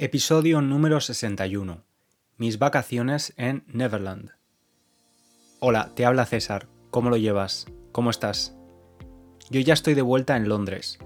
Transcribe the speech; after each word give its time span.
Episodio 0.00 0.60
número 0.60 1.00
61. 1.00 1.82
Mis 2.36 2.60
vacaciones 2.60 3.34
en 3.36 3.64
Neverland. 3.66 4.30
Hola, 5.58 5.90
te 5.96 6.06
habla 6.06 6.24
César. 6.24 6.68
¿Cómo 6.92 7.10
lo 7.10 7.16
llevas? 7.16 7.66
¿Cómo 7.90 8.10
estás? 8.10 8.56
Yo 9.50 9.60
ya 9.60 9.74
estoy 9.74 9.94
de 9.94 10.02
vuelta 10.02 10.36
en 10.36 10.48
Londres. 10.48 11.00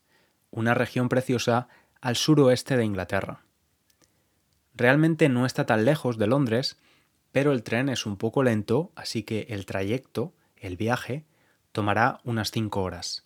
una 0.53 0.75
región 0.75 1.09
preciosa 1.09 1.67
al 2.01 2.15
suroeste 2.15 2.77
de 2.77 2.85
Inglaterra. 2.85 3.41
Realmente 4.77 5.29
no 5.29 5.45
está 5.45 5.67
tan 5.67 5.85
lejos 5.85 6.19
de 6.19 6.29
Londres, 6.29 6.79
pero 7.33 7.51
el 7.51 7.65
tren 7.65 7.89
es 7.89 8.07
un 8.07 8.17
poco 8.17 8.45
lento, 8.45 8.93
así 8.95 9.25
que 9.25 9.49
el 9.51 9.67
trayecto, 9.67 10.35
el 10.57 10.77
viaje, 10.77 11.25
tomará 11.73 12.21
unas 12.23 12.53
5 12.53 12.81
horas. 12.81 13.25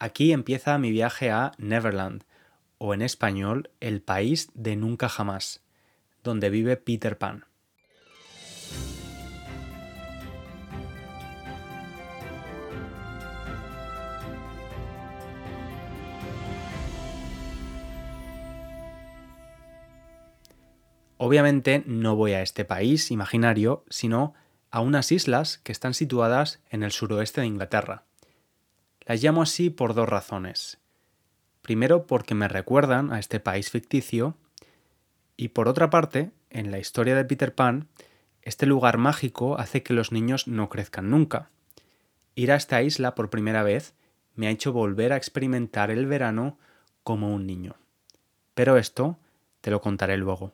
Aquí 0.00 0.30
empieza 0.30 0.78
mi 0.78 0.92
viaje 0.92 1.32
a 1.32 1.50
Neverland, 1.58 2.22
o 2.78 2.94
en 2.94 3.02
español, 3.02 3.70
el 3.80 4.00
país 4.00 4.48
de 4.54 4.76
nunca 4.76 5.08
jamás, 5.08 5.64
donde 6.22 6.50
vive 6.50 6.76
Peter 6.76 7.18
Pan. 7.18 7.46
Obviamente 21.16 21.82
no 21.86 22.14
voy 22.14 22.34
a 22.34 22.42
este 22.42 22.64
país 22.64 23.10
imaginario, 23.10 23.84
sino 23.90 24.34
a 24.70 24.80
unas 24.80 25.10
islas 25.10 25.58
que 25.58 25.72
están 25.72 25.94
situadas 25.94 26.62
en 26.70 26.84
el 26.84 26.92
suroeste 26.92 27.40
de 27.40 27.48
Inglaterra. 27.48 28.07
Las 29.08 29.22
llamo 29.22 29.40
así 29.40 29.70
por 29.70 29.94
dos 29.94 30.06
razones. 30.06 30.76
Primero 31.62 32.06
porque 32.06 32.34
me 32.34 32.46
recuerdan 32.46 33.10
a 33.10 33.18
este 33.18 33.40
país 33.40 33.70
ficticio 33.70 34.36
y 35.34 35.48
por 35.48 35.66
otra 35.66 35.88
parte, 35.88 36.30
en 36.50 36.70
la 36.70 36.78
historia 36.78 37.16
de 37.16 37.24
Peter 37.24 37.54
Pan, 37.54 37.88
este 38.42 38.66
lugar 38.66 38.98
mágico 38.98 39.58
hace 39.58 39.82
que 39.82 39.94
los 39.94 40.12
niños 40.12 40.46
no 40.46 40.68
crezcan 40.68 41.08
nunca. 41.08 41.48
Ir 42.34 42.52
a 42.52 42.56
esta 42.56 42.82
isla 42.82 43.14
por 43.14 43.30
primera 43.30 43.62
vez 43.62 43.94
me 44.34 44.46
ha 44.46 44.50
hecho 44.50 44.74
volver 44.74 45.14
a 45.14 45.16
experimentar 45.16 45.90
el 45.90 46.04
verano 46.04 46.58
como 47.02 47.32
un 47.32 47.46
niño. 47.46 47.76
Pero 48.52 48.76
esto 48.76 49.18
te 49.62 49.70
lo 49.70 49.80
contaré 49.80 50.18
luego. 50.18 50.52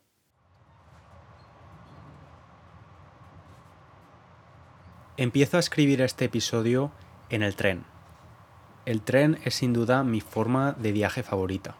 Empiezo 5.17 5.57
a 5.57 5.61
escribir 5.61 6.03
este 6.03 6.27
episodio 6.27 6.93
en 7.31 7.43
el 7.43 7.57
tren 7.57 7.94
el 8.87 9.01
tren 9.01 9.39
es 9.45 9.55
sin 9.55 9.73
duda 9.73 10.05
mi 10.05 10.21
forma 10.21 10.73
de 10.73 10.93
viaje 10.93 11.23
favorita. 11.23 11.75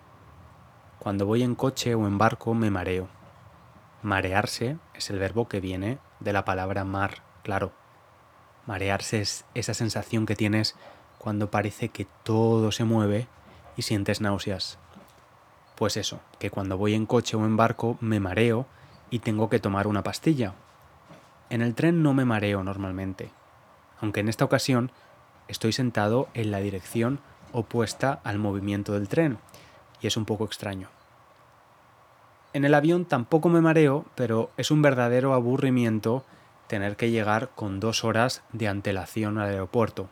Cuando 0.99 1.27
voy 1.27 1.43
en 1.43 1.55
coche 1.55 1.95
o 1.95 2.07
en 2.07 2.17
barco 2.17 2.55
me 2.55 2.71
mareo. 2.71 3.09
Marearse 4.03 4.79
es 4.95 5.11
el 5.11 5.19
verbo 5.19 5.47
que 5.47 5.61
viene 5.61 5.99
de 6.21 6.33
la 6.33 6.47
palabra 6.47 6.85
mar, 6.85 7.23
claro. 7.43 7.73
Marearse 8.67 9.21
es 9.21 9.45
esa 9.53 9.75
sensación 9.75 10.25
que 10.25 10.37
tienes 10.37 10.77
cuando 11.19 11.51
parece 11.51 11.91
que 11.91 12.07
todo 12.23 12.73
se 12.73 12.85
mueve 12.85 13.29
y 13.77 13.83
sientes 13.83 14.23
náuseas. 14.23 14.79
Pues 15.77 15.99
eso, 15.99 16.21
que 16.39 16.51
cuando 16.51 16.79
voy 16.79 16.95
en 16.95 17.05
coche 17.05 17.37
o 17.37 17.45
en 17.45 17.57
barco 17.57 17.99
me 18.01 18.21
mareo 18.21 18.67
y 19.11 19.19
tengo 19.19 19.51
que 19.51 19.61
tomar 19.61 19.87
una 19.87 20.03
pastilla. 20.03 20.55
En 21.51 21.61
el 21.61 21.75
tren 21.75 22.03
no 22.03 22.15
me 22.15 22.25
mareo 22.25 22.65
normalmente, 22.65 23.31
aunque 24.01 24.21
en 24.21 24.29
esta 24.31 24.47
ocasión 24.47 24.91
estoy 25.49 25.73
sentado 25.73 26.29
en 26.35 26.51
la 26.51 26.59
dirección 26.59 27.21
opuesta 27.53 28.21
al 28.25 28.39
movimiento 28.39 28.93
del 28.95 29.09
tren 29.09 29.39
y 30.01 30.07
es 30.07 30.17
un 30.17 30.25
poco 30.25 30.45
extraño. 30.45 30.89
En 32.53 32.65
el 32.65 32.75
avión 32.75 33.05
tampoco 33.05 33.49
me 33.49 33.61
mareo, 33.61 34.05
pero 34.15 34.51
es 34.57 34.71
un 34.71 34.83
verdadero 34.83 35.35
aburrimiento 35.35 36.25
tener 36.69 36.97
que 36.97 37.11
llegar 37.11 37.51
con 37.55 37.81
dos 37.81 38.05
horas 38.05 38.43
de 38.53 38.69
antelación 38.69 39.39
al 39.39 39.51
aeropuerto. 39.51 40.09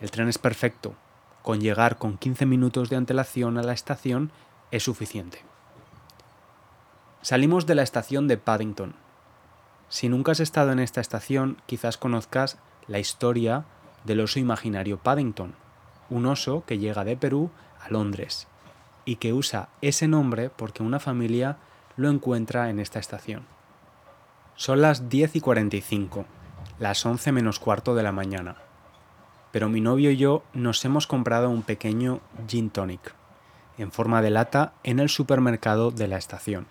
El 0.00 0.10
tren 0.10 0.28
es 0.28 0.38
perfecto, 0.38 0.94
con 1.42 1.60
llegar 1.60 1.98
con 1.98 2.18
15 2.18 2.46
minutos 2.46 2.90
de 2.90 2.96
antelación 2.96 3.58
a 3.58 3.62
la 3.62 3.72
estación 3.72 4.30
es 4.70 4.82
suficiente. 4.82 5.42
Salimos 7.22 7.66
de 7.66 7.74
la 7.74 7.82
estación 7.82 8.28
de 8.28 8.36
Paddington. 8.36 8.94
Si 9.88 10.08
nunca 10.08 10.32
has 10.32 10.40
estado 10.40 10.72
en 10.72 10.78
esta 10.78 11.00
estación, 11.00 11.56
quizás 11.66 11.96
conozcas 11.96 12.58
la 12.86 12.98
historia 12.98 13.64
del 14.04 14.20
oso 14.20 14.38
imaginario 14.38 14.98
Paddington, 14.98 15.54
un 16.10 16.26
oso 16.26 16.64
que 16.66 16.78
llega 16.78 17.04
de 17.04 17.16
Perú 17.16 17.50
a 17.84 17.88
Londres 17.88 18.46
y 19.04 19.16
que 19.16 19.32
usa 19.32 19.68
ese 19.80 20.08
nombre 20.08 20.50
porque 20.50 20.82
una 20.82 21.00
familia 21.00 21.56
lo 21.96 22.08
encuentra 22.10 22.70
en 22.70 22.78
esta 22.78 22.98
estación. 22.98 23.44
Son 24.56 24.80
las 24.80 25.08
10 25.08 25.36
y 25.36 25.40
45, 25.40 26.26
las 26.78 27.04
11 27.04 27.32
menos 27.32 27.58
cuarto 27.58 27.94
de 27.94 28.02
la 28.02 28.12
mañana, 28.12 28.56
pero 29.50 29.68
mi 29.68 29.80
novio 29.80 30.10
y 30.10 30.16
yo 30.16 30.42
nos 30.52 30.84
hemos 30.84 31.06
comprado 31.06 31.50
un 31.50 31.62
pequeño 31.62 32.20
gin 32.48 32.70
tonic 32.70 33.14
en 33.78 33.90
forma 33.90 34.22
de 34.22 34.30
lata 34.30 34.72
en 34.82 35.00
el 35.00 35.08
supermercado 35.08 35.90
de 35.90 36.08
la 36.08 36.16
estación. 36.16 36.66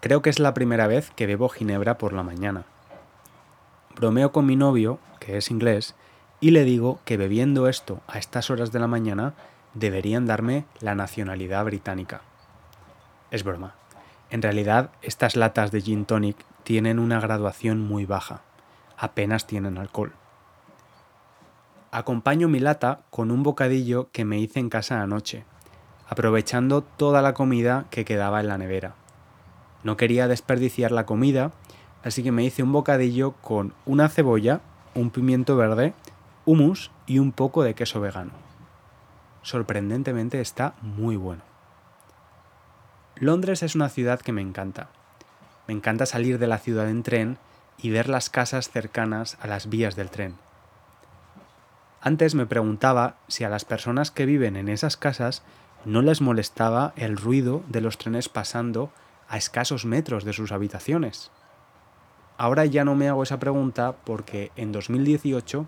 Creo 0.00 0.22
que 0.22 0.30
es 0.30 0.38
la 0.38 0.54
primera 0.54 0.86
vez 0.86 1.10
que 1.16 1.26
bebo 1.26 1.48
ginebra 1.48 1.98
por 1.98 2.12
la 2.12 2.22
mañana. 2.22 2.64
Bromeo 3.96 4.32
con 4.32 4.46
mi 4.46 4.56
novio, 4.56 4.98
que 5.24 5.38
es 5.38 5.50
inglés, 5.50 5.94
y 6.40 6.50
le 6.50 6.64
digo 6.64 7.00
que 7.04 7.16
bebiendo 7.16 7.68
esto 7.68 8.00
a 8.06 8.18
estas 8.18 8.50
horas 8.50 8.72
de 8.72 8.78
la 8.78 8.86
mañana 8.86 9.34
deberían 9.72 10.26
darme 10.26 10.66
la 10.80 10.94
nacionalidad 10.94 11.64
británica. 11.64 12.20
Es 13.30 13.42
broma. 13.42 13.74
En 14.30 14.42
realidad, 14.42 14.90
estas 15.02 15.36
latas 15.36 15.70
de 15.70 15.80
gin 15.80 16.04
tonic 16.04 16.36
tienen 16.62 16.98
una 16.98 17.20
graduación 17.20 17.80
muy 17.80 18.04
baja. 18.04 18.42
Apenas 18.96 19.46
tienen 19.46 19.78
alcohol. 19.78 20.12
Acompaño 21.90 22.48
mi 22.48 22.60
lata 22.60 23.00
con 23.10 23.30
un 23.30 23.42
bocadillo 23.42 24.10
que 24.10 24.24
me 24.24 24.38
hice 24.38 24.60
en 24.60 24.68
casa 24.68 25.00
anoche, 25.00 25.44
aprovechando 26.08 26.82
toda 26.82 27.22
la 27.22 27.32
comida 27.32 27.86
que 27.90 28.04
quedaba 28.04 28.40
en 28.40 28.48
la 28.48 28.58
nevera. 28.58 28.94
No 29.84 29.96
quería 29.96 30.28
desperdiciar 30.28 30.90
la 30.90 31.06
comida 31.06 31.52
así 32.04 32.22
que 32.22 32.32
me 32.32 32.44
hice 32.44 32.62
un 32.62 32.72
bocadillo 32.72 33.32
con 33.32 33.72
una 33.86 34.08
cebolla, 34.08 34.60
un 34.94 35.10
pimiento 35.10 35.56
verde, 35.56 35.94
hummus 36.44 36.90
y 37.06 37.18
un 37.18 37.32
poco 37.32 37.62
de 37.62 37.74
queso 37.74 38.00
vegano. 38.00 38.32
Sorprendentemente 39.42 40.40
está 40.40 40.74
muy 40.80 41.16
bueno. 41.16 41.42
Londres 43.16 43.62
es 43.62 43.74
una 43.74 43.88
ciudad 43.88 44.20
que 44.20 44.32
me 44.32 44.42
encanta. 44.42 44.88
Me 45.66 45.74
encanta 45.74 46.06
salir 46.06 46.38
de 46.38 46.46
la 46.46 46.58
ciudad 46.58 46.88
en 46.88 47.02
tren 47.02 47.38
y 47.78 47.90
ver 47.90 48.08
las 48.08 48.30
casas 48.30 48.70
cercanas 48.70 49.36
a 49.40 49.46
las 49.46 49.68
vías 49.68 49.96
del 49.96 50.10
tren. 50.10 50.36
Antes 52.00 52.34
me 52.34 52.46
preguntaba 52.46 53.16
si 53.28 53.44
a 53.44 53.48
las 53.48 53.64
personas 53.64 54.10
que 54.10 54.26
viven 54.26 54.56
en 54.56 54.68
esas 54.68 54.96
casas 54.96 55.42
no 55.84 56.02
les 56.02 56.20
molestaba 56.20 56.92
el 56.96 57.16
ruido 57.16 57.62
de 57.68 57.80
los 57.80 57.98
trenes 57.98 58.28
pasando 58.28 58.90
a 59.28 59.36
escasos 59.36 59.84
metros 59.84 60.24
de 60.24 60.32
sus 60.32 60.52
habitaciones. 60.52 61.30
Ahora 62.36 62.64
ya 62.64 62.84
no 62.84 62.94
me 62.94 63.08
hago 63.08 63.22
esa 63.22 63.38
pregunta 63.38 63.94
porque 64.04 64.50
en 64.56 64.72
2018 64.72 65.66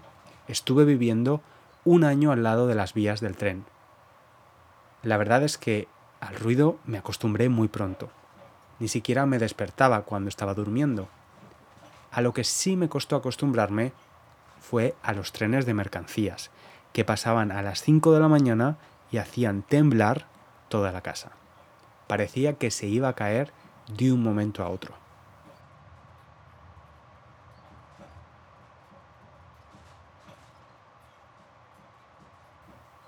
estuve 0.48 0.84
viviendo 0.84 1.40
un 1.84 2.02
año 2.02 2.32
al 2.32 2.42
lado 2.42 2.66
de 2.66 2.74
las 2.74 2.92
vías 2.92 3.20
del 3.20 3.36
tren. 3.36 3.64
La 5.02 5.16
verdad 5.16 5.44
es 5.44 5.58
que 5.58 5.86
al 6.20 6.34
ruido 6.34 6.78
me 6.84 6.98
acostumbré 6.98 7.48
muy 7.48 7.68
pronto. 7.68 8.10
Ni 8.80 8.88
siquiera 8.88 9.26
me 9.26 9.38
despertaba 9.38 10.02
cuando 10.02 10.28
estaba 10.28 10.54
durmiendo. 10.54 11.08
A 12.10 12.20
lo 12.20 12.32
que 12.32 12.42
sí 12.42 12.76
me 12.76 12.88
costó 12.88 13.14
acostumbrarme 13.14 13.92
fue 14.60 14.96
a 15.02 15.12
los 15.12 15.32
trenes 15.32 15.66
de 15.66 15.74
mercancías, 15.74 16.50
que 16.92 17.04
pasaban 17.04 17.52
a 17.52 17.62
las 17.62 17.82
5 17.82 18.12
de 18.12 18.20
la 18.20 18.28
mañana 18.28 18.78
y 19.12 19.18
hacían 19.18 19.62
temblar 19.62 20.26
toda 20.68 20.90
la 20.90 21.02
casa. 21.02 21.30
Parecía 22.08 22.54
que 22.54 22.72
se 22.72 22.86
iba 22.86 23.08
a 23.08 23.14
caer 23.14 23.52
de 23.96 24.12
un 24.12 24.22
momento 24.22 24.64
a 24.64 24.68
otro. 24.68 25.05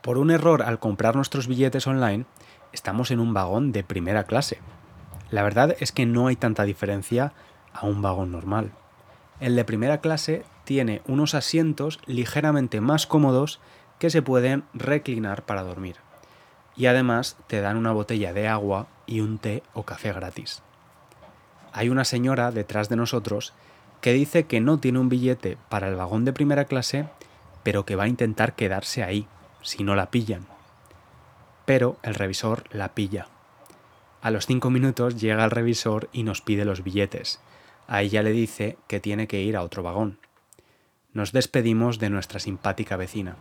Por 0.08 0.16
un 0.16 0.30
error 0.30 0.62
al 0.62 0.78
comprar 0.78 1.16
nuestros 1.16 1.48
billetes 1.48 1.86
online, 1.86 2.24
estamos 2.72 3.10
en 3.10 3.20
un 3.20 3.34
vagón 3.34 3.72
de 3.72 3.84
primera 3.84 4.24
clase. 4.24 4.56
La 5.30 5.42
verdad 5.42 5.76
es 5.80 5.92
que 5.92 6.06
no 6.06 6.28
hay 6.28 6.36
tanta 6.36 6.64
diferencia 6.64 7.34
a 7.74 7.84
un 7.84 8.00
vagón 8.00 8.32
normal. 8.32 8.72
El 9.38 9.54
de 9.54 9.66
primera 9.66 10.00
clase 10.00 10.46
tiene 10.64 11.02
unos 11.06 11.34
asientos 11.34 12.00
ligeramente 12.06 12.80
más 12.80 13.06
cómodos 13.06 13.60
que 13.98 14.08
se 14.08 14.22
pueden 14.22 14.64
reclinar 14.72 15.42
para 15.44 15.62
dormir. 15.62 15.96
Y 16.74 16.86
además 16.86 17.36
te 17.46 17.60
dan 17.60 17.76
una 17.76 17.92
botella 17.92 18.32
de 18.32 18.48
agua 18.48 18.86
y 19.04 19.20
un 19.20 19.36
té 19.36 19.62
o 19.74 19.82
café 19.82 20.14
gratis. 20.14 20.62
Hay 21.74 21.90
una 21.90 22.06
señora 22.06 22.50
detrás 22.50 22.88
de 22.88 22.96
nosotros 22.96 23.52
que 24.00 24.14
dice 24.14 24.46
que 24.46 24.62
no 24.62 24.78
tiene 24.78 25.00
un 25.00 25.10
billete 25.10 25.58
para 25.68 25.86
el 25.86 25.96
vagón 25.96 26.24
de 26.24 26.32
primera 26.32 26.64
clase, 26.64 27.10
pero 27.62 27.84
que 27.84 27.94
va 27.94 28.04
a 28.04 28.08
intentar 28.08 28.54
quedarse 28.54 29.02
ahí, 29.02 29.28
si 29.62 29.84
no 29.84 29.94
la 29.94 30.10
pillan. 30.10 30.46
Pero 31.64 31.96
el 32.02 32.14
revisor 32.14 32.64
la 32.70 32.94
pilla. 32.94 33.26
A 34.20 34.30
los 34.30 34.46
cinco 34.46 34.70
minutos 34.70 35.20
llega 35.20 35.44
el 35.44 35.50
revisor 35.50 36.08
y 36.12 36.22
nos 36.22 36.40
pide 36.40 36.64
los 36.64 36.82
billetes. 36.82 37.40
A 37.86 38.02
ella 38.02 38.22
le 38.22 38.32
dice 38.32 38.78
que 38.86 39.00
tiene 39.00 39.28
que 39.28 39.40
ir 39.40 39.56
a 39.56 39.62
otro 39.62 39.82
vagón. 39.82 40.18
Nos 41.12 41.32
despedimos 41.32 41.98
de 41.98 42.10
nuestra 42.10 42.40
simpática 42.40 42.96
vecina. 42.96 43.36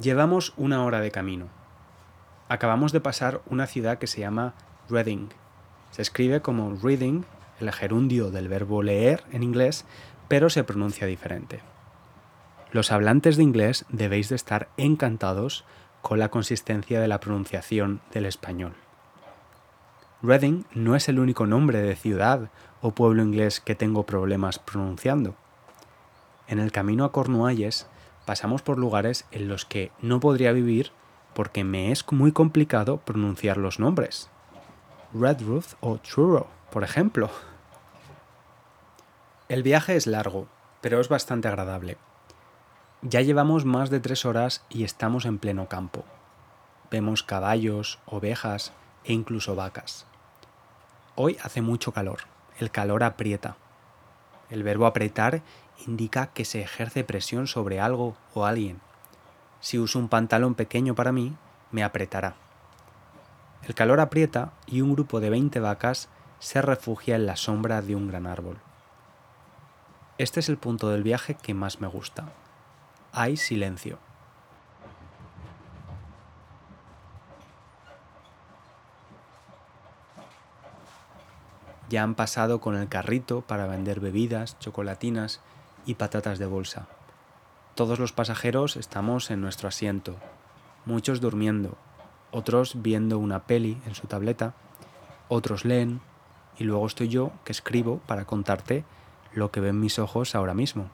Llevamos 0.00 0.52
una 0.56 0.84
hora 0.84 1.00
de 1.00 1.10
camino. 1.10 1.48
Acabamos 2.48 2.92
de 2.92 3.00
pasar 3.00 3.40
una 3.46 3.66
ciudad 3.66 3.98
que 3.98 4.06
se 4.06 4.20
llama 4.20 4.54
Reading. 4.88 5.28
Se 5.90 6.02
escribe 6.02 6.42
como 6.42 6.76
reading, 6.82 7.22
el 7.58 7.72
gerundio 7.72 8.30
del 8.30 8.48
verbo 8.48 8.82
leer 8.82 9.24
en 9.32 9.42
inglés, 9.42 9.86
pero 10.28 10.50
se 10.50 10.64
pronuncia 10.64 11.06
diferente. 11.06 11.60
Los 12.72 12.92
hablantes 12.92 13.36
de 13.36 13.42
inglés 13.42 13.84
debéis 13.88 14.28
de 14.28 14.36
estar 14.36 14.68
encantados 14.76 15.64
con 16.02 16.18
la 16.18 16.28
consistencia 16.28 17.00
de 17.00 17.08
la 17.08 17.20
pronunciación 17.20 18.00
del 18.12 18.26
español. 18.26 18.74
Reading 20.22 20.64
no 20.74 20.96
es 20.96 21.08
el 21.08 21.18
único 21.18 21.46
nombre 21.46 21.80
de 21.82 21.94
ciudad 21.94 22.50
o 22.80 22.92
pueblo 22.92 23.22
inglés 23.22 23.60
que 23.60 23.74
tengo 23.74 24.04
problemas 24.04 24.58
pronunciando. 24.58 25.36
En 26.48 26.58
el 26.58 26.72
camino 26.72 27.04
a 27.04 27.12
Cornualles 27.12 27.86
pasamos 28.24 28.62
por 28.62 28.78
lugares 28.78 29.26
en 29.30 29.48
los 29.48 29.64
que 29.64 29.92
no 30.00 30.20
podría 30.20 30.52
vivir 30.52 30.92
porque 31.34 31.64
me 31.64 31.92
es 31.92 32.04
muy 32.10 32.32
complicado 32.32 32.98
pronunciar 32.98 33.56
los 33.56 33.78
nombres. 33.78 34.30
Redruth 35.12 35.74
o 35.80 35.98
Truro, 35.98 36.48
por 36.70 36.82
ejemplo. 36.82 37.30
El 39.48 39.62
viaje 39.62 39.96
es 39.96 40.06
largo, 40.06 40.48
pero 40.80 41.00
es 41.00 41.08
bastante 41.08 41.48
agradable. 41.48 41.98
Ya 43.08 43.20
llevamos 43.20 43.64
más 43.64 43.88
de 43.88 44.00
tres 44.00 44.24
horas 44.24 44.64
y 44.68 44.82
estamos 44.82 45.26
en 45.26 45.38
pleno 45.38 45.68
campo. 45.68 46.04
Vemos 46.90 47.22
caballos, 47.22 48.00
ovejas 48.04 48.72
e 49.04 49.12
incluso 49.12 49.54
vacas. 49.54 50.06
Hoy 51.14 51.36
hace 51.40 51.62
mucho 51.62 51.92
calor, 51.92 52.22
el 52.58 52.72
calor 52.72 53.04
aprieta. 53.04 53.56
El 54.50 54.64
verbo 54.64 54.86
apretar 54.86 55.42
indica 55.86 56.32
que 56.32 56.44
se 56.44 56.60
ejerce 56.62 57.04
presión 57.04 57.46
sobre 57.46 57.78
algo 57.78 58.16
o 58.34 58.44
alguien. 58.44 58.80
Si 59.60 59.78
uso 59.78 60.00
un 60.00 60.08
pantalón 60.08 60.56
pequeño 60.56 60.96
para 60.96 61.12
mí, 61.12 61.36
me 61.70 61.84
apretará. 61.84 62.34
El 63.62 63.76
calor 63.76 64.00
aprieta 64.00 64.50
y 64.66 64.80
un 64.80 64.94
grupo 64.94 65.20
de 65.20 65.30
20 65.30 65.60
vacas 65.60 66.08
se 66.40 66.60
refugia 66.60 67.14
en 67.14 67.26
la 67.26 67.36
sombra 67.36 67.82
de 67.82 67.94
un 67.94 68.08
gran 68.08 68.26
árbol. 68.26 68.58
Este 70.18 70.40
es 70.40 70.48
el 70.48 70.58
punto 70.58 70.88
del 70.88 71.04
viaje 71.04 71.36
que 71.36 71.54
más 71.54 71.80
me 71.80 71.86
gusta. 71.86 72.32
Hay 73.18 73.38
silencio. 73.38 73.98
Ya 81.88 82.02
han 82.02 82.14
pasado 82.14 82.60
con 82.60 82.76
el 82.76 82.90
carrito 82.90 83.40
para 83.40 83.66
vender 83.66 84.00
bebidas, 84.00 84.58
chocolatinas 84.58 85.40
y 85.86 85.94
patatas 85.94 86.38
de 86.38 86.44
bolsa. 86.44 86.88
Todos 87.74 87.98
los 87.98 88.12
pasajeros 88.12 88.76
estamos 88.76 89.30
en 89.30 89.40
nuestro 89.40 89.66
asiento, 89.66 90.16
muchos 90.84 91.22
durmiendo, 91.22 91.78
otros 92.32 92.82
viendo 92.82 93.18
una 93.18 93.44
peli 93.44 93.80
en 93.86 93.94
su 93.94 94.06
tableta, 94.08 94.52
otros 95.28 95.64
leen 95.64 96.02
y 96.58 96.64
luego 96.64 96.86
estoy 96.86 97.08
yo 97.08 97.32
que 97.44 97.52
escribo 97.52 97.96
para 98.00 98.26
contarte 98.26 98.84
lo 99.32 99.50
que 99.50 99.60
ven 99.60 99.80
mis 99.80 99.98
ojos 99.98 100.34
ahora 100.34 100.52
mismo. 100.52 100.90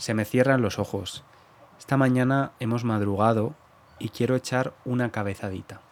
Se 0.00 0.14
me 0.14 0.24
cierran 0.24 0.62
los 0.62 0.78
ojos. 0.78 1.24
Esta 1.78 1.98
mañana 1.98 2.52
hemos 2.58 2.84
madrugado 2.84 3.54
y 3.98 4.08
quiero 4.08 4.34
echar 4.34 4.72
una 4.86 5.12
cabezadita. 5.12 5.82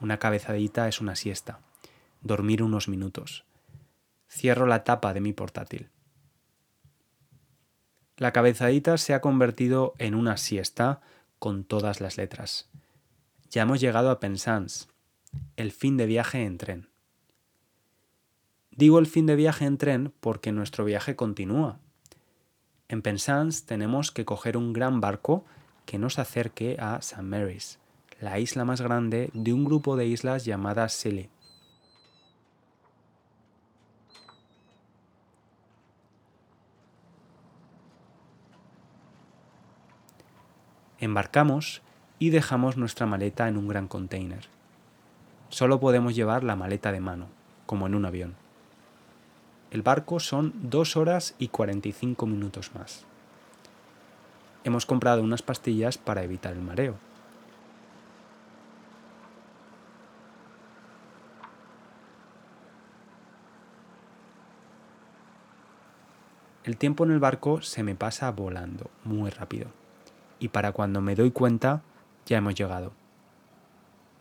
Una 0.00 0.18
cabezadita 0.18 0.88
es 0.88 1.00
una 1.00 1.14
siesta. 1.14 1.60
Dormir 2.20 2.64
unos 2.64 2.88
minutos. 2.88 3.44
Cierro 4.28 4.66
la 4.66 4.82
tapa 4.82 5.14
de 5.14 5.20
mi 5.20 5.32
portátil. 5.32 5.88
La 8.16 8.32
cabezadita 8.32 8.98
se 8.98 9.14
ha 9.14 9.20
convertido 9.20 9.94
en 9.98 10.16
una 10.16 10.36
siesta 10.36 11.00
con 11.38 11.62
todas 11.62 12.00
las 12.00 12.16
letras. 12.16 12.68
Ya 13.50 13.62
hemos 13.62 13.80
llegado 13.80 14.10
a 14.10 14.18
Penzance, 14.18 14.88
el 15.54 15.70
fin 15.70 15.96
de 15.96 16.06
viaje 16.06 16.44
en 16.44 16.58
tren. 16.58 16.88
Digo 18.72 18.98
el 18.98 19.06
fin 19.06 19.26
de 19.26 19.36
viaje 19.36 19.64
en 19.64 19.78
tren 19.78 20.12
porque 20.18 20.50
nuestro 20.50 20.84
viaje 20.84 21.14
continúa. 21.14 21.78
En 22.90 23.02
Penzance 23.02 23.66
tenemos 23.66 24.10
que 24.10 24.24
coger 24.24 24.56
un 24.56 24.72
gran 24.72 25.02
barco 25.02 25.44
que 25.84 25.98
nos 25.98 26.18
acerque 26.18 26.78
a 26.80 26.96
St. 26.96 27.20
Mary's, 27.20 27.78
la 28.18 28.38
isla 28.38 28.64
más 28.64 28.80
grande 28.80 29.28
de 29.34 29.52
un 29.52 29.66
grupo 29.66 29.96
de 29.96 30.06
islas 30.06 30.46
llamadas 30.46 30.94
Scilly. 30.94 31.28
Embarcamos 40.98 41.82
y 42.18 42.30
dejamos 42.30 42.78
nuestra 42.78 43.04
maleta 43.04 43.48
en 43.48 43.58
un 43.58 43.68
gran 43.68 43.86
container. 43.86 44.48
Solo 45.50 45.78
podemos 45.78 46.14
llevar 46.16 46.42
la 46.42 46.56
maleta 46.56 46.90
de 46.90 47.00
mano, 47.00 47.28
como 47.66 47.86
en 47.86 47.94
un 47.94 48.06
avión. 48.06 48.47
El 49.70 49.82
barco 49.82 50.20
son 50.20 50.52
2 50.70 50.96
horas 50.96 51.34
y 51.38 51.48
45 51.48 52.26
minutos 52.26 52.70
más. 52.74 53.04
Hemos 54.64 54.86
comprado 54.86 55.22
unas 55.22 55.42
pastillas 55.42 55.98
para 55.98 56.22
evitar 56.22 56.54
el 56.54 56.62
mareo. 56.62 56.96
El 66.64 66.76
tiempo 66.76 67.04
en 67.04 67.12
el 67.12 67.18
barco 67.18 67.62
se 67.62 67.82
me 67.82 67.94
pasa 67.94 68.30
volando, 68.30 68.90
muy 69.04 69.30
rápido 69.30 69.68
y 70.38 70.48
para 70.48 70.72
cuando 70.72 71.00
me 71.00 71.14
doy 71.14 71.30
cuenta 71.30 71.82
ya 72.26 72.38
hemos 72.38 72.54
llegado. 72.54 72.92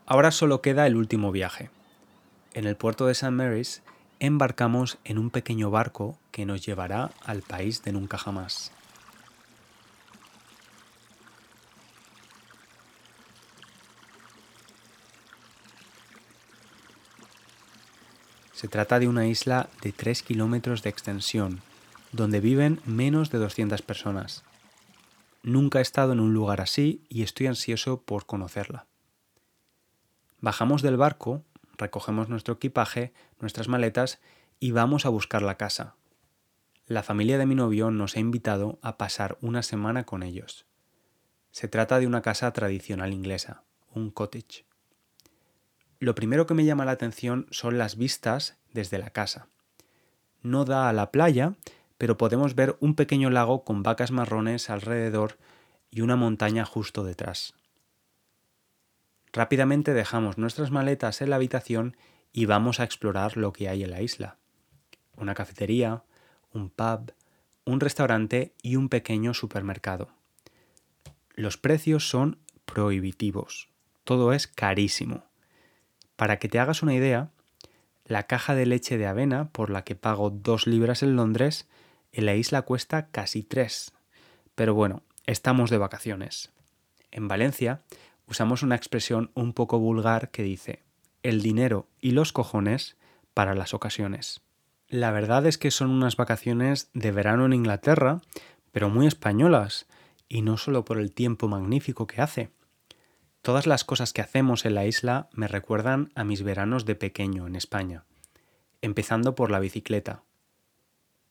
Ahora 0.06 0.32
solo 0.32 0.62
queda 0.62 0.88
el 0.88 0.96
último 0.96 1.32
viaje. 1.32 1.70
En 2.54 2.66
el 2.66 2.76
puerto 2.76 3.06
de 3.06 3.12
St. 3.12 3.32
Mary's 3.32 3.84
embarcamos 4.20 4.98
en 5.04 5.18
un 5.18 5.30
pequeño 5.30 5.70
barco 5.70 6.18
que 6.32 6.46
nos 6.46 6.66
llevará 6.66 7.12
al 7.24 7.42
país 7.42 7.84
de 7.84 7.92
nunca 7.92 8.18
jamás. 8.18 8.72
Se 18.54 18.68
trata 18.68 18.98
de 18.98 19.08
una 19.08 19.28
isla 19.28 19.70
de 19.84 19.92
3 19.92 20.24
kilómetros 20.24 20.82
de 20.82 20.90
extensión, 20.90 21.62
donde 22.12 22.40
viven 22.40 22.82
menos 22.86 23.30
de 23.30 23.38
200 23.38 23.84
personas. 23.84 24.44
Nunca 25.44 25.78
he 25.78 25.84
estado 25.84 26.14
en 26.14 26.20
un 26.20 26.34
lugar 26.34 26.60
así 26.60 27.04
y 27.08 27.22
estoy 27.22 27.46
ansioso 27.46 28.02
por 28.02 28.26
conocerla. 28.26 28.88
Bajamos 30.42 30.82
del 30.82 30.98
barco, 30.98 31.44
recogemos 31.78 32.30
nuestro 32.30 32.56
equipaje, 32.56 33.14
nuestras 33.40 33.68
maletas 33.68 34.20
y 34.60 34.72
vamos 34.72 35.06
a 35.06 35.10
buscar 35.10 35.42
la 35.42 35.56
casa. 35.56 35.96
La 36.88 37.04
familia 37.04 37.38
de 37.38 37.46
mi 37.46 37.56
novio 37.56 37.92
nos 37.92 38.16
ha 38.16 38.20
invitado 38.20 38.80
a 38.82 38.98
pasar 38.98 39.38
una 39.42 39.62
semana 39.62 40.06
con 40.06 40.24
ellos. 40.24 40.66
Se 41.52 41.68
trata 41.68 42.00
de 42.00 42.08
una 42.08 42.22
casa 42.22 42.52
tradicional 42.54 43.14
inglesa, 43.14 43.64
un 43.94 44.10
cottage. 44.10 44.66
Lo 46.00 46.16
primero 46.16 46.46
que 46.46 46.54
me 46.54 46.66
llama 46.66 46.86
la 46.86 46.92
atención 46.92 47.48
son 47.50 47.78
las 47.78 47.98
vistas 47.98 48.58
desde 48.72 49.00
la 49.00 49.10
casa. 49.10 49.48
No 50.42 50.64
da 50.64 50.88
a 50.88 50.94
la 50.94 51.12
playa, 51.12 51.56
pero 51.98 52.18
podemos 52.18 52.56
ver 52.56 52.78
un 52.80 52.96
pequeño 52.96 53.30
lago 53.30 53.64
con 53.64 53.84
vacas 53.84 54.12
marrones 54.12 54.70
alrededor 54.70 55.38
y 55.90 56.02
una 56.02 56.16
montaña 56.16 56.66
justo 56.66 57.04
detrás. 57.04 57.54
Rápidamente 59.38 59.94
dejamos 59.94 60.40
nuestras 60.40 60.72
maletas 60.72 61.22
en 61.22 61.30
la 61.30 61.36
habitación 61.36 61.96
y 62.34 62.48
vamos 62.48 62.80
a 62.80 62.84
explorar 62.84 63.38
lo 63.38 63.54
que 63.54 63.70
hay 63.70 63.84
en 63.84 63.92
la 63.92 64.02
isla. 64.02 64.38
Una 65.16 65.36
cafetería, 65.36 66.02
un 66.52 66.72
pub, 66.72 67.14
un 67.64 67.80
restaurante 67.80 68.56
y 68.64 68.78
un 68.78 68.90
pequeño 68.90 69.36
supermercado. 69.36 70.10
Los 71.36 71.56
precios 71.58 72.10
son 72.10 72.40
prohibitivos. 72.66 73.70
Todo 74.06 74.34
es 74.34 74.48
carísimo. 74.48 75.26
Para 76.16 76.40
que 76.40 76.50
te 76.50 76.58
hagas 76.58 76.82
una 76.82 76.96
idea, 76.96 77.30
la 78.06 78.24
caja 78.24 78.56
de 78.56 78.66
leche 78.66 78.98
de 78.98 79.06
avena 79.06 79.50
por 79.50 79.70
la 79.70 79.84
que 79.84 79.94
pago 79.94 80.32
dos 80.32 80.66
libras 80.66 81.04
en 81.04 81.16
Londres, 81.16 81.68
en 82.12 82.26
la 82.26 82.34
isla 82.34 82.64
cuesta 82.64 83.10
casi 83.12 83.44
tres. 83.44 83.94
Pero 84.56 84.74
bueno, 84.74 85.04
estamos 85.28 85.70
de 85.70 85.78
vacaciones. 85.78 86.50
En 87.12 87.28
Valencia 87.28 87.84
usamos 88.28 88.62
una 88.62 88.76
expresión 88.76 89.32
un 89.34 89.54
poco 89.54 89.80
vulgar 89.80 90.30
que 90.30 90.44
dice 90.44 90.84
el 91.24 91.42
dinero 91.42 91.88
y 92.00 92.12
los 92.12 92.32
cojones 92.32 92.96
para 93.34 93.56
las 93.56 93.74
ocasiones. 93.74 94.42
La 94.88 95.12
verdad 95.12 95.46
es 95.46 95.58
que 95.58 95.72
son 95.72 95.90
unas 95.90 96.16
vacaciones 96.16 96.90
de 96.94 97.12
verano 97.12 97.46
en 97.46 97.54
Inglaterra, 97.54 98.22
pero 98.72 98.90
muy 98.90 99.08
españolas, 99.08 99.88
y 100.30 100.42
no 100.42 100.58
solo 100.58 100.86
por 100.86 101.00
el 101.00 101.12
tiempo 101.12 101.48
magnífico 101.48 102.08
que 102.08 102.22
hace. 102.22 102.52
Todas 103.42 103.68
las 103.68 103.84
cosas 103.84 104.14
que 104.14 104.22
hacemos 104.22 104.66
en 104.66 104.76
la 104.76 104.86
isla 104.86 105.30
me 105.34 105.48
recuerdan 105.48 106.12
a 106.16 106.24
mis 106.24 106.44
veranos 106.44 106.86
de 106.86 106.96
pequeño 106.96 107.48
en 107.48 107.56
España, 107.56 108.06
empezando 108.82 109.36
por 109.36 109.52
la 109.52 109.60
bicicleta. 109.60 110.24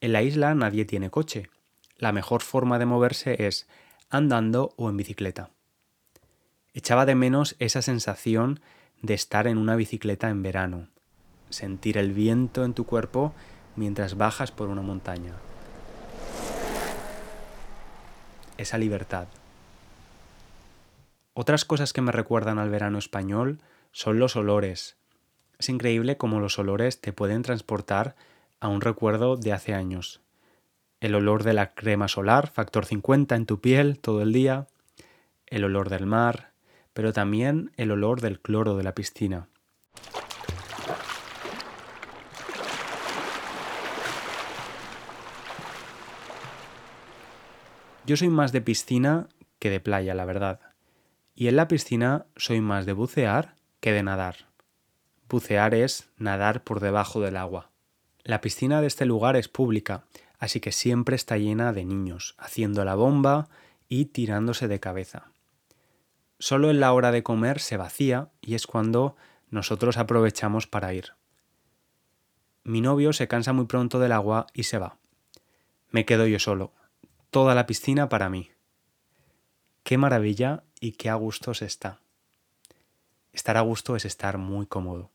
En 0.01 0.13
la 0.13 0.23
isla 0.23 0.55
nadie 0.55 0.85
tiene 0.85 1.11
coche. 1.11 1.49
La 1.97 2.13
mejor 2.13 2.43
forma 2.43 2.79
de 2.79 2.87
moverse 2.87 3.47
es 3.47 3.67
andando 4.11 4.75
o 4.77 4.91
en 4.91 4.97
bicicleta. 4.97 5.51
Echaba 6.77 7.07
de 7.07 7.15
menos 7.15 7.57
esa 7.59 7.81
sensación 7.81 8.61
de 9.01 9.15
estar 9.15 9.47
en 9.47 9.57
una 9.57 9.77
bicicleta 9.77 10.29
en 10.29 10.43
verano, 10.43 10.89
sentir 11.49 11.97
el 11.97 12.13
viento 12.13 12.67
en 12.67 12.75
tu 12.75 12.85
cuerpo 12.85 13.33
mientras 13.77 14.19
bajas 14.19 14.53
por 14.53 14.69
una 14.69 14.83
montaña. 14.83 15.33
Esa 18.59 18.77
libertad. 18.77 19.27
Otras 21.33 21.65
cosas 21.65 21.95
que 21.95 22.03
me 22.03 22.13
recuerdan 22.13 22.59
al 22.59 22.69
verano 22.69 22.99
español 22.99 23.59
son 23.91 24.19
los 24.19 24.37
olores. 24.37 24.99
Es 25.59 25.71
increíble 25.71 26.19
cómo 26.19 26.41
los 26.41 26.59
olores 26.59 27.01
te 27.01 27.15
pueden 27.15 27.41
transportar 27.41 28.17
a 28.61 28.69
un 28.69 28.83
recuerdo 28.83 29.37
de 29.37 29.55
hace 29.55 29.73
años. 29.73 30.21
El 31.01 31.15
olor 31.15 31.43
de 31.43 31.55
la 31.55 31.73
crema 31.73 32.07
solar, 32.07 32.49
factor 32.49 32.85
50 32.85 33.35
en 33.35 33.47
tu 33.47 33.63
piel 33.63 33.99
todo 33.99 34.21
el 34.21 34.35
día, 34.35 34.67
el 35.47 35.65
olor 35.65 35.89
del 35.89 36.05
mar, 36.05 36.55
pero 36.97 37.13
también 37.13 37.73
el 37.77 37.91
olor 37.91 38.23
del 38.23 38.41
cloro 38.41 38.75
de 38.75 38.83
la 38.83 38.95
piscina. 38.95 39.49
Yo 48.07 48.17
soy 48.17 48.31
más 48.31 48.51
de 48.53 48.63
piscina 48.63 49.29
que 49.59 49.69
de 49.69 49.79
playa, 49.79 50.15
la 50.15 50.25
verdad. 50.25 50.61
Y 51.35 51.49
en 51.49 51.57
la 51.57 51.69
piscina 51.69 52.25
soy 52.35 52.63
más 52.63 52.87
de 52.87 52.95
bucear 52.95 53.57
que 53.81 53.93
de 53.93 54.03
nadar. 54.03 54.47
Bucear 55.29 55.75
es 55.75 56.09
nadar 56.17 56.65
por 56.65 56.81
debajo 56.81 57.21
del 57.21 57.37
agua. 57.37 57.73
La 58.25 58.41
piscina 58.41 58.81
de 58.81 58.87
este 58.87 59.05
lugar 59.05 59.37
es 59.37 59.49
pública, 59.49 60.05
así 60.39 60.61
que 60.61 60.73
siempre 60.73 61.15
está 61.15 61.37
llena 61.37 61.75
de 61.75 61.85
niños, 61.85 62.37
haciendo 62.39 62.87
la 62.87 62.95
bomba 62.95 63.51
y 63.87 64.07
tirándose 64.07 64.67
de 64.67 64.81
cabeza. 64.81 65.31
Solo 66.39 66.71
en 66.71 66.81
la 66.81 66.93
hora 66.93 67.13
de 67.13 67.23
comer 67.23 67.61
se 67.61 67.77
vacía 67.77 68.31
y 68.41 68.55
es 68.55 68.67
cuando 68.67 69.17
nosotros 69.49 69.97
aprovechamos 69.97 70.67
para 70.67 70.93
ir. 70.93 71.13
Mi 72.63 72.81
novio 72.81 73.13
se 73.13 73.29
cansa 73.29 73.53
muy 73.53 73.67
pronto 73.67 73.99
del 74.01 74.13
agua 74.13 74.47
y 74.53 74.65
se 74.65 74.79
va. 74.79 74.99
Me 75.91 76.05
quedo 76.05 76.27
yo 76.27 76.39
solo. 76.39 76.73
Toda 77.31 77.55
la 77.55 77.67
piscina 77.67 78.09
para 78.09 78.29
mí. 78.29 78.51
Qué 79.83 79.99
maravilla 79.99 80.65
y 80.81 80.93
qué 80.93 81.09
a 81.09 81.15
gusto 81.15 81.55
se 81.55 81.65
está. 81.65 82.01
Estar 83.33 83.57
a 83.57 83.61
gusto 83.61 83.97
es 83.97 84.05
estar 84.05 84.37
muy 84.37 84.67
cómodo. 84.67 85.13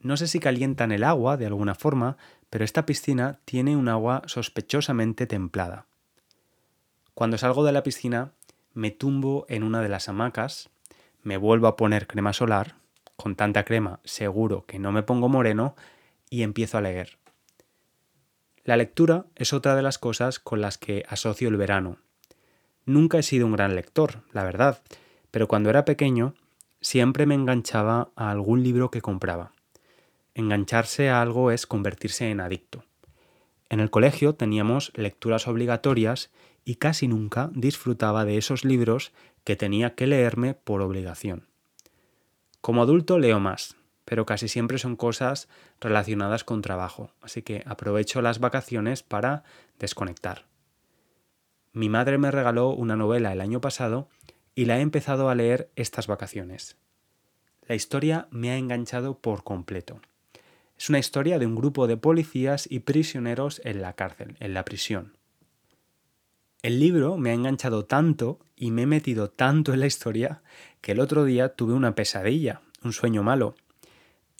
No 0.00 0.16
sé 0.16 0.28
si 0.28 0.40
calientan 0.40 0.92
el 0.92 1.04
agua 1.04 1.36
de 1.36 1.46
alguna 1.46 1.74
forma, 1.74 2.16
pero 2.50 2.64
esta 2.64 2.86
piscina 2.86 3.40
tiene 3.44 3.76
un 3.76 3.88
agua 3.88 4.22
sospechosamente 4.26 5.26
templada. 5.26 5.86
Cuando 7.14 7.36
salgo 7.36 7.64
de 7.64 7.72
la 7.72 7.82
piscina, 7.82 8.32
me 8.78 8.90
tumbo 8.90 9.44
en 9.48 9.62
una 9.62 9.82
de 9.82 9.88
las 9.88 10.08
hamacas, 10.08 10.70
me 11.22 11.36
vuelvo 11.36 11.66
a 11.66 11.76
poner 11.76 12.06
crema 12.06 12.32
solar, 12.32 12.76
con 13.16 13.36
tanta 13.36 13.64
crema 13.64 14.00
seguro 14.04 14.64
que 14.66 14.78
no 14.78 14.92
me 14.92 15.02
pongo 15.02 15.28
moreno, 15.28 15.74
y 16.30 16.42
empiezo 16.42 16.78
a 16.78 16.82
leer. 16.82 17.18
La 18.64 18.76
lectura 18.76 19.26
es 19.34 19.52
otra 19.52 19.74
de 19.74 19.82
las 19.82 19.98
cosas 19.98 20.38
con 20.38 20.60
las 20.60 20.78
que 20.78 21.04
asocio 21.08 21.48
el 21.48 21.56
verano, 21.56 21.98
Nunca 22.88 23.18
he 23.18 23.22
sido 23.22 23.44
un 23.44 23.52
gran 23.52 23.74
lector, 23.74 24.22
la 24.32 24.44
verdad, 24.44 24.80
pero 25.30 25.46
cuando 25.46 25.68
era 25.68 25.84
pequeño 25.84 26.32
siempre 26.80 27.26
me 27.26 27.34
enganchaba 27.34 28.08
a 28.16 28.30
algún 28.30 28.62
libro 28.62 28.90
que 28.90 29.02
compraba. 29.02 29.52
Engancharse 30.34 31.10
a 31.10 31.20
algo 31.20 31.50
es 31.50 31.66
convertirse 31.66 32.30
en 32.30 32.40
adicto. 32.40 32.84
En 33.68 33.80
el 33.80 33.90
colegio 33.90 34.36
teníamos 34.36 34.90
lecturas 34.94 35.48
obligatorias 35.48 36.30
y 36.68 36.74
casi 36.74 37.08
nunca 37.08 37.48
disfrutaba 37.54 38.26
de 38.26 38.36
esos 38.36 38.62
libros 38.62 39.12
que 39.42 39.56
tenía 39.56 39.94
que 39.94 40.06
leerme 40.06 40.52
por 40.52 40.82
obligación. 40.82 41.48
Como 42.60 42.82
adulto 42.82 43.18
leo 43.18 43.40
más, 43.40 43.76
pero 44.04 44.26
casi 44.26 44.48
siempre 44.48 44.76
son 44.76 44.94
cosas 44.94 45.48
relacionadas 45.80 46.44
con 46.44 46.60
trabajo, 46.60 47.10
así 47.22 47.40
que 47.40 47.62
aprovecho 47.64 48.20
las 48.20 48.38
vacaciones 48.38 49.02
para 49.02 49.44
desconectar. 49.78 50.44
Mi 51.72 51.88
madre 51.88 52.18
me 52.18 52.30
regaló 52.30 52.68
una 52.68 52.96
novela 52.96 53.32
el 53.32 53.40
año 53.40 53.62
pasado 53.62 54.10
y 54.54 54.66
la 54.66 54.76
he 54.76 54.82
empezado 54.82 55.30
a 55.30 55.34
leer 55.34 55.70
estas 55.74 56.06
vacaciones. 56.06 56.76
La 57.66 57.76
historia 57.76 58.28
me 58.30 58.50
ha 58.50 58.58
enganchado 58.58 59.16
por 59.16 59.42
completo. 59.42 60.02
Es 60.76 60.90
una 60.90 60.98
historia 60.98 61.38
de 61.38 61.46
un 61.46 61.54
grupo 61.54 61.86
de 61.86 61.96
policías 61.96 62.70
y 62.70 62.80
prisioneros 62.80 63.62
en 63.64 63.80
la 63.80 63.94
cárcel, 63.94 64.36
en 64.38 64.52
la 64.52 64.66
prisión. 64.66 65.17
El 66.62 66.80
libro 66.80 67.16
me 67.16 67.30
ha 67.30 67.34
enganchado 67.34 67.84
tanto 67.84 68.40
y 68.56 68.72
me 68.72 68.82
he 68.82 68.86
metido 68.86 69.30
tanto 69.30 69.72
en 69.72 69.80
la 69.80 69.86
historia 69.86 70.42
que 70.80 70.92
el 70.92 70.98
otro 70.98 71.24
día 71.24 71.50
tuve 71.50 71.72
una 71.72 71.94
pesadilla, 71.94 72.62
un 72.82 72.92
sueño 72.92 73.22
malo. 73.22 73.54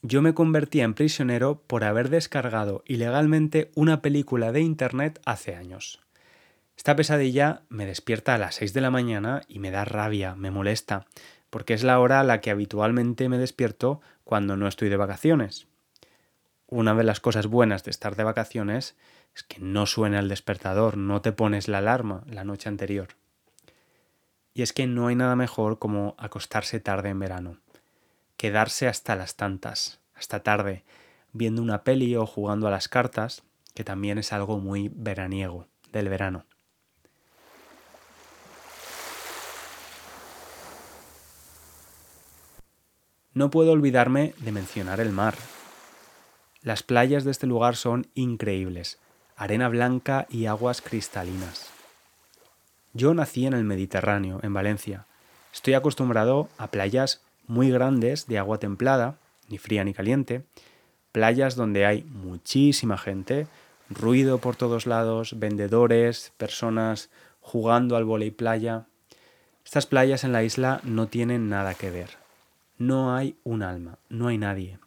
Yo 0.03 0.21
me 0.21 0.35
convertía 0.35 0.85
en 0.85 0.95
prisionero 0.95 1.63
por 1.67 1.85
haber 1.85 2.09
descargado 2.09 2.83
ilegalmente 2.87 3.71
una 3.77 4.03
película 4.03 4.51
de 4.51 4.63
Internet 4.63 5.21
hace 5.25 5.55
años. 5.55 6.01
Esta 6.77 6.97
pesadilla 6.97 7.63
me 7.69 7.87
despierta 7.87 8.35
a 8.35 8.39
las 8.39 8.57
6 8.57 8.73
de 8.73 8.81
la 8.81 8.91
mañana 8.91 9.43
y 9.47 9.61
me 9.61 9.71
da 9.71 9.85
rabia, 9.85 10.35
me 10.35 10.51
molesta, 10.51 11.07
porque 11.51 11.75
es 11.75 11.85
la 11.85 12.01
hora 12.01 12.19
a 12.19 12.25
la 12.25 12.41
que 12.41 12.51
habitualmente 12.51 13.29
me 13.29 13.39
despierto 13.39 14.01
cuando 14.25 14.57
no 14.57 14.67
estoy 14.67 14.89
de 14.89 14.97
vacaciones. 14.97 15.69
Una 16.67 16.95
de 16.95 17.05
las 17.05 17.21
cosas 17.21 17.47
buenas 17.47 17.85
de 17.85 17.91
estar 17.91 18.17
de 18.17 18.25
vacaciones 18.25 18.97
es 19.35 19.43
que 19.43 19.61
no 19.61 19.87
suena 19.87 20.19
el 20.19 20.29
despertador, 20.29 20.97
no 20.97 21.23
te 21.23 21.33
pones 21.33 21.69
la 21.69 21.79
alarma 21.79 22.25
la 22.27 22.45
noche 22.45 22.69
anterior. 22.69 23.09
Y 24.55 24.63
es 24.63 24.73
que 24.73 24.87
no 24.87 25.07
hay 25.07 25.15
nada 25.15 25.37
mejor 25.37 25.79
como 25.79 26.15
acostarse 26.19 26.81
tarde 26.81 27.11
en 27.11 27.21
verano, 27.21 27.59
quedarse 28.37 28.89
hasta 28.89 29.15
las 29.15 29.37
tantas, 29.37 30.01
hasta 30.15 30.43
tarde, 30.43 30.85
viendo 31.33 31.63
una 31.63 31.85
peli 31.85 32.17
o 32.17 32.27
jugando 32.27 32.67
a 32.67 32.71
las 32.71 32.89
cartas, 32.89 33.43
que 33.75 33.85
también 33.85 34.19
es 34.19 34.33
algo 34.33 34.59
muy 34.59 34.91
veraniego 34.93 35.67
del 35.93 36.09
verano. 36.09 36.45
No 43.39 43.51
puedo 43.51 43.71
olvidarme 43.71 44.35
de 44.39 44.51
mencionar 44.51 44.99
el 44.99 45.13
mar. 45.13 45.37
Las 46.61 46.83
playas 46.83 47.23
de 47.23 47.31
este 47.31 47.47
lugar 47.47 47.77
son 47.77 48.09
increíbles, 48.15 48.99
arena 49.39 49.69
blanca 49.69 50.27
y 50.29 50.47
aguas 50.47 50.83
cristalinas. 50.83 51.71
Yo 52.93 53.15
nací 53.15 53.47
en 53.47 53.55
el 53.55 53.63
Mediterráneo, 53.63 54.41
en 54.43 54.53
Valencia. 54.53 55.07
Estoy 55.55 55.75
acostumbrado 55.75 56.49
a 56.59 56.73
playas 56.73 57.23
muy 57.47 57.71
grandes 57.71 58.27
de 58.27 58.39
agua 58.39 58.59
templada, 58.59 59.17
ni 59.49 59.59
fría 59.59 59.85
ni 59.85 59.95
caliente, 59.95 60.43
playas 61.13 61.55
donde 61.55 61.87
hay 61.87 62.03
muchísima 62.03 62.99
gente, 62.99 63.47
ruido 63.89 64.39
por 64.39 64.57
todos 64.57 64.87
lados, 64.87 65.39
vendedores, 65.39 66.33
personas 66.37 67.09
jugando 67.41 67.97
al 67.97 68.05
volei 68.05 68.33
playa. 68.33 68.87
Estas 69.65 69.87
playas 69.87 70.25
en 70.25 70.33
la 70.33 70.43
isla 70.43 70.81
no 70.83 71.07
tienen 71.07 71.49
nada 71.49 71.75
que 71.75 71.91
ver. 71.91 72.11
No 72.77 73.15
hay 73.15 73.37
un 73.45 73.63
alma, 73.63 73.99
no 74.09 74.27
hay 74.27 74.39
nadie. 74.39 74.81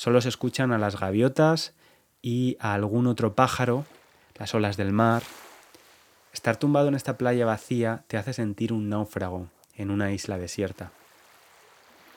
Solo 0.00 0.22
se 0.22 0.30
escuchan 0.30 0.72
a 0.72 0.78
las 0.78 0.98
gaviotas 0.98 1.74
y 2.22 2.56
a 2.58 2.72
algún 2.72 3.06
otro 3.06 3.34
pájaro, 3.34 3.84
las 4.38 4.54
olas 4.54 4.78
del 4.78 4.92
mar. 4.92 5.22
Estar 6.32 6.56
tumbado 6.56 6.88
en 6.88 6.94
esta 6.94 7.18
playa 7.18 7.44
vacía 7.44 8.04
te 8.06 8.16
hace 8.16 8.32
sentir 8.32 8.72
un 8.72 8.88
náufrago 8.88 9.48
en 9.76 9.90
una 9.90 10.10
isla 10.12 10.38
desierta. 10.38 10.90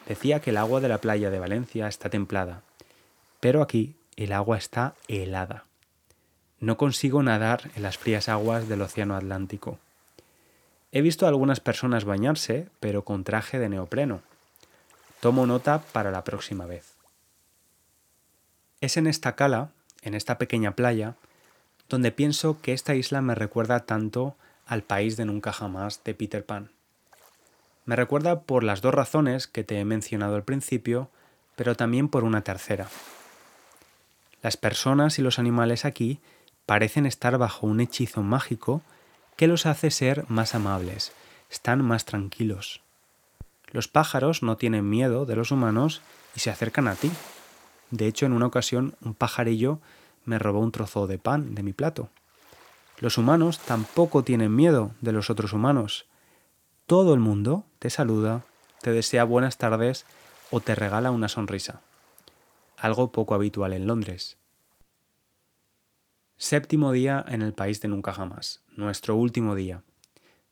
Decía 0.07 0.39
que 0.39 0.51
el 0.51 0.57
agua 0.59 0.79
de 0.79 0.87
la 0.87 0.99
playa 0.99 1.29
de 1.29 1.39
Valencia 1.39 1.89
está 1.89 2.09
templada, 2.09 2.61
pero 3.41 3.61
aquí 3.61 3.97
el 4.15 4.31
agua 4.31 4.57
está 4.57 4.95
helada. 5.09 5.65
No 6.61 6.77
consigo 6.77 7.21
nadar 7.21 7.69
en 7.75 7.83
las 7.83 7.97
frías 7.97 8.29
aguas 8.29 8.69
del 8.69 8.81
Océano 8.81 9.17
Atlántico. 9.17 9.77
He 10.93 11.01
visto 11.01 11.25
a 11.25 11.29
algunas 11.29 11.59
personas 11.59 12.05
bañarse, 12.05 12.69
pero 12.79 13.03
con 13.03 13.25
traje 13.25 13.59
de 13.59 13.67
neopreno. 13.67 14.21
Tomo 15.19 15.45
nota 15.45 15.81
para 15.91 16.11
la 16.11 16.23
próxima 16.23 16.65
vez. 16.65 16.92
Es 18.83 18.97
en 18.97 19.07
esta 19.07 19.37
cala, 19.37 19.69
en 20.01 20.13
esta 20.13 20.37
pequeña 20.37 20.75
playa, 20.75 21.15
donde 21.87 22.11
pienso 22.11 22.59
que 22.59 22.73
esta 22.73 22.95
isla 22.95 23.21
me 23.21 23.33
recuerda 23.33 23.85
tanto 23.85 24.35
al 24.67 24.83
país 24.83 25.15
de 25.15 25.23
nunca 25.23 25.53
jamás 25.53 26.03
de 26.03 26.13
Peter 26.13 26.45
Pan. 26.45 26.69
Me 27.85 27.95
recuerda 27.95 28.41
por 28.41 28.65
las 28.65 28.81
dos 28.81 28.93
razones 28.93 29.47
que 29.47 29.63
te 29.63 29.79
he 29.79 29.85
mencionado 29.85 30.35
al 30.35 30.43
principio, 30.43 31.09
pero 31.55 31.77
también 31.77 32.09
por 32.09 32.25
una 32.25 32.41
tercera. 32.41 32.89
Las 34.41 34.57
personas 34.57 35.17
y 35.17 35.21
los 35.21 35.39
animales 35.39 35.85
aquí 35.85 36.19
parecen 36.65 37.05
estar 37.05 37.37
bajo 37.37 37.65
un 37.65 37.79
hechizo 37.79 38.21
mágico 38.21 38.81
que 39.37 39.47
los 39.47 39.65
hace 39.65 39.91
ser 39.91 40.25
más 40.27 40.55
amables, 40.55 41.13
están 41.49 41.81
más 41.85 42.03
tranquilos. 42.03 42.81
Los 43.71 43.87
pájaros 43.87 44.43
no 44.43 44.57
tienen 44.57 44.89
miedo 44.89 45.25
de 45.25 45.37
los 45.37 45.51
humanos 45.51 46.01
y 46.35 46.41
se 46.41 46.49
acercan 46.49 46.89
a 46.89 46.95
ti. 46.95 47.09
De 47.93 48.07
hecho, 48.07 48.25
en 48.25 48.33
una 48.33 48.47
ocasión 48.47 48.95
un 49.01 49.13
pajarillo 49.13 49.79
me 50.25 50.39
robó 50.39 50.59
un 50.59 50.71
trozo 50.71 51.05
de 51.07 51.19
pan 51.19 51.53
de 51.53 51.63
mi 51.63 51.73
plato. 51.73 52.09
Los 52.99 53.17
humanos 53.17 53.59
tampoco 53.59 54.23
tienen 54.23 54.55
miedo 54.55 54.91
de 55.01 55.11
los 55.11 55.29
otros 55.29 55.53
humanos 55.53 56.07
todo 56.85 57.13
el 57.13 57.21
mundo 57.21 57.65
te 57.79 57.89
saluda, 57.89 58.43
te 58.81 58.91
desea 58.91 59.23
buenas 59.23 59.57
tardes 59.57 60.05
o 60.51 60.59
te 60.59 60.75
regala 60.75 61.11
una 61.11 61.29
sonrisa. 61.29 61.81
Algo 62.77 63.13
poco 63.13 63.35
habitual 63.35 63.71
en 63.71 63.87
Londres. 63.87 64.37
Séptimo 66.35 66.91
día 66.91 67.23
en 67.29 67.41
el 67.41 67.53
país 67.53 67.79
de 67.79 67.87
nunca 67.87 68.11
jamás, 68.11 68.63
nuestro 68.75 69.15
último 69.15 69.55
día. 69.55 69.81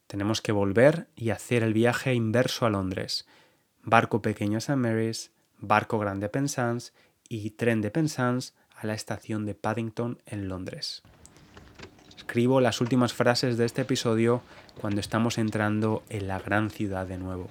Tenemos 0.08 0.42
que 0.42 0.54
volver 0.54 1.10
y 1.18 1.32
hacer 1.32 1.64
el 1.64 1.74
viaje 1.74 2.14
inverso 2.14 2.66
a 2.66 2.70
Londres. 2.70 3.28
Barco 3.84 4.22
pequeño 4.22 4.56
a 4.56 4.60
St. 4.60 4.78
Mary's, 4.78 5.32
barco 5.60 6.00
grande 6.00 6.28
a 6.28 6.32
Penzance 6.32 6.94
y 7.32 7.52
tren 7.52 7.80
de 7.80 7.92
Penzance 7.92 8.54
a 8.76 8.86
la 8.86 8.94
estación 8.94 9.46
de 9.46 9.56
Paddington 9.56 10.18
en 10.26 10.50
Londres. 10.50 11.02
Escribo 12.18 12.60
las 12.60 12.82
últimas 12.82 13.14
frases 13.14 13.58
de 13.58 13.64
este 13.64 13.84
episodio 13.84 14.42
cuando 14.82 15.00
estamos 15.00 15.38
entrando 15.38 16.04
en 16.10 16.28
la 16.28 16.40
gran 16.40 16.70
ciudad 16.70 17.08
de 17.08 17.18
nuevo. 17.18 17.50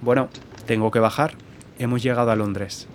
Bueno, 0.00 0.30
tengo 0.66 0.90
que 0.90 1.00
bajar. 1.00 1.34
Hemos 1.78 2.02
llegado 2.02 2.30
a 2.30 2.36
Londres. 2.36 2.88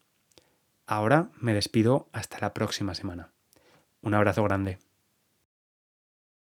Ahora 0.86 1.30
me 1.40 1.54
despido 1.54 2.10
hasta 2.12 2.40
la 2.42 2.54
próxima 2.54 2.94
semana. 2.94 3.32
Un 4.02 4.16
abrazo 4.16 4.44
grande. 4.44 4.80